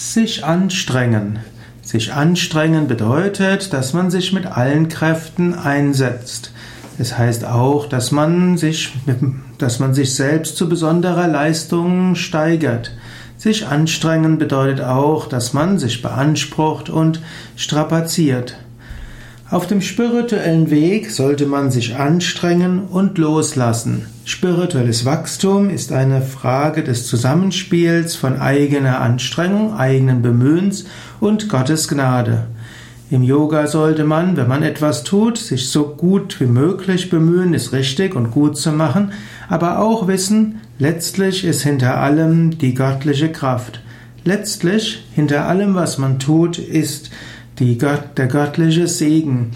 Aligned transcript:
Sich 0.00 0.44
anstrengen. 0.44 1.40
Sich 1.82 2.12
anstrengen 2.12 2.86
bedeutet, 2.86 3.72
dass 3.72 3.94
man 3.94 4.12
sich 4.12 4.32
mit 4.32 4.46
allen 4.46 4.88
Kräften 4.88 5.54
einsetzt. 5.54 6.52
Es 7.00 7.18
heißt 7.18 7.44
auch, 7.44 7.84
dass 7.86 8.12
man 8.12 8.56
sich, 8.56 8.92
dass 9.58 9.80
man 9.80 9.94
sich 9.94 10.14
selbst 10.14 10.56
zu 10.56 10.68
besonderer 10.68 11.26
Leistung 11.26 12.14
steigert. 12.14 12.92
Sich 13.38 13.66
anstrengen 13.66 14.38
bedeutet 14.38 14.82
auch, 14.82 15.26
dass 15.26 15.52
man 15.52 15.80
sich 15.80 16.00
beansprucht 16.00 16.90
und 16.90 17.20
strapaziert. 17.56 18.56
Auf 19.50 19.66
dem 19.66 19.80
spirituellen 19.80 20.70
Weg 20.70 21.10
sollte 21.10 21.46
man 21.46 21.70
sich 21.70 21.96
anstrengen 21.96 22.80
und 22.80 23.16
loslassen. 23.16 24.04
Spirituelles 24.26 25.06
Wachstum 25.06 25.70
ist 25.70 25.90
eine 25.90 26.20
Frage 26.20 26.84
des 26.84 27.06
Zusammenspiels 27.06 28.14
von 28.14 28.38
eigener 28.38 29.00
Anstrengung, 29.00 29.72
eigenen 29.72 30.20
Bemühens 30.20 30.84
und 31.18 31.48
Gottes 31.48 31.88
Gnade. 31.88 32.44
Im 33.10 33.22
Yoga 33.22 33.68
sollte 33.68 34.04
man, 34.04 34.36
wenn 34.36 34.48
man 34.48 34.62
etwas 34.62 35.02
tut, 35.02 35.38
sich 35.38 35.70
so 35.70 35.94
gut 35.96 36.38
wie 36.40 36.46
möglich 36.46 37.08
bemühen, 37.08 37.54
es 37.54 37.72
richtig 37.72 38.14
und 38.14 38.30
gut 38.30 38.58
zu 38.58 38.70
machen, 38.70 39.12
aber 39.48 39.78
auch 39.78 40.08
wissen, 40.08 40.60
letztlich 40.78 41.44
ist 41.44 41.62
hinter 41.62 41.96
allem 41.96 42.58
die 42.58 42.74
göttliche 42.74 43.32
Kraft. 43.32 43.80
Letztlich, 44.24 45.06
hinter 45.14 45.46
allem, 45.46 45.74
was 45.74 45.96
man 45.96 46.18
tut, 46.18 46.58
ist 46.58 47.10
Gott, 47.76 48.16
der 48.16 48.28
göttliche 48.28 48.86
Segen. 48.86 49.50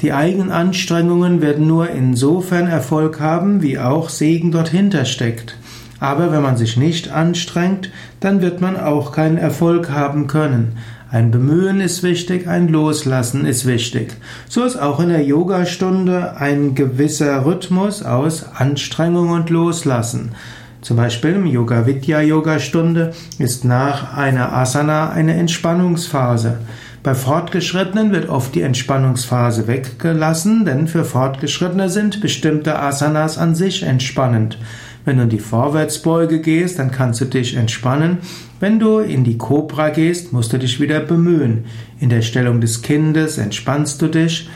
Die 0.00 0.12
eigenen 0.12 0.50
Anstrengungen 0.50 1.42
werden 1.42 1.66
nur 1.66 1.90
insofern 1.90 2.68
Erfolg 2.68 3.20
haben, 3.20 3.62
wie 3.62 3.78
auch 3.78 4.08
Segen 4.08 4.50
dorthinter 4.50 5.04
steckt. 5.04 5.56
Aber 6.00 6.32
wenn 6.32 6.42
man 6.42 6.56
sich 6.56 6.76
nicht 6.76 7.10
anstrengt, 7.10 7.90
dann 8.20 8.40
wird 8.40 8.60
man 8.60 8.78
auch 8.78 9.12
keinen 9.12 9.36
Erfolg 9.36 9.90
haben 9.90 10.26
können. 10.26 10.78
Ein 11.10 11.30
Bemühen 11.30 11.80
ist 11.80 12.02
wichtig, 12.02 12.48
ein 12.48 12.68
Loslassen 12.68 13.44
ist 13.44 13.66
wichtig. 13.66 14.14
So 14.48 14.64
ist 14.64 14.76
auch 14.76 14.98
in 14.98 15.10
der 15.10 15.22
Yogastunde 15.22 16.36
ein 16.38 16.74
gewisser 16.74 17.44
Rhythmus 17.44 18.02
aus 18.02 18.46
Anstrengung 18.54 19.30
und 19.30 19.50
Loslassen. 19.50 20.32
Zum 20.80 20.96
Beispiel 20.96 21.34
im 21.34 21.46
Yoga 21.46 21.86
Vidya 21.86 22.20
Yoga 22.20 22.56
ist 22.56 23.64
nach 23.64 24.16
einer 24.16 24.52
Asana 24.52 25.10
eine 25.10 25.34
Entspannungsphase. 25.34 26.58
Bei 27.04 27.14
Fortgeschrittenen 27.14 28.12
wird 28.12 28.30
oft 28.30 28.54
die 28.54 28.62
Entspannungsphase 28.62 29.66
weggelassen, 29.66 30.64
denn 30.64 30.88
für 30.88 31.04
Fortgeschrittene 31.04 31.90
sind 31.90 32.22
bestimmte 32.22 32.78
Asanas 32.78 33.36
an 33.36 33.54
sich 33.54 33.82
entspannend. 33.82 34.56
Wenn 35.04 35.18
du 35.18 35.24
in 35.24 35.28
die 35.28 35.38
Vorwärtsbeuge 35.38 36.40
gehst, 36.40 36.78
dann 36.78 36.90
kannst 36.90 37.20
du 37.20 37.26
dich 37.26 37.56
entspannen. 37.56 38.20
Wenn 38.58 38.78
du 38.78 39.00
in 39.00 39.22
die 39.22 39.36
Cobra 39.36 39.90
gehst, 39.90 40.32
musst 40.32 40.54
du 40.54 40.58
dich 40.58 40.80
wieder 40.80 41.00
bemühen. 41.00 41.66
In 42.00 42.08
der 42.08 42.22
Stellung 42.22 42.62
des 42.62 42.80
Kindes 42.80 43.36
entspannst 43.36 44.00
du 44.00 44.08
dich 44.08 44.48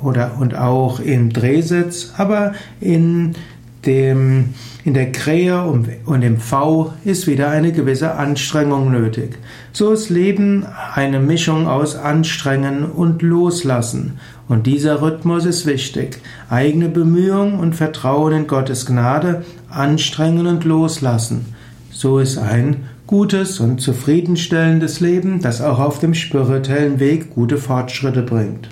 oder 0.00 0.36
und 0.38 0.54
auch 0.56 1.00
im 1.00 1.32
Drehsitz, 1.32 2.12
aber 2.16 2.52
in 2.80 3.34
dem, 3.86 4.54
in 4.84 4.94
der 4.94 5.12
Krähe 5.12 5.62
und 5.62 6.22
im 6.22 6.38
V 6.38 6.92
ist 7.04 7.26
wieder 7.26 7.50
eine 7.50 7.72
gewisse 7.72 8.14
Anstrengung 8.14 8.90
nötig. 8.90 9.38
So 9.72 9.92
ist 9.92 10.10
Leben 10.10 10.66
eine 10.94 11.20
Mischung 11.20 11.66
aus 11.66 11.96
Anstrengen 11.96 12.84
und 12.84 13.22
Loslassen. 13.22 14.18
Und 14.48 14.66
dieser 14.66 15.00
Rhythmus 15.00 15.46
ist 15.46 15.66
wichtig. 15.66 16.18
Eigene 16.50 16.88
Bemühung 16.88 17.58
und 17.58 17.74
Vertrauen 17.74 18.32
in 18.32 18.46
Gottes 18.46 18.86
Gnade, 18.86 19.44
Anstrengen 19.70 20.46
und 20.46 20.64
Loslassen. 20.64 21.54
So 21.90 22.18
ist 22.18 22.38
ein 22.38 22.88
gutes 23.06 23.60
und 23.60 23.80
zufriedenstellendes 23.80 25.00
Leben, 25.00 25.40
das 25.40 25.60
auch 25.60 25.78
auf 25.78 25.98
dem 25.98 26.14
spirituellen 26.14 27.00
Weg 27.00 27.34
gute 27.34 27.56
Fortschritte 27.56 28.22
bringt. 28.22 28.68